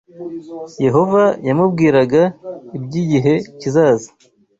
[0.85, 2.23] Yehova yamubwiraga
[2.77, 4.09] iby’igihe kizaza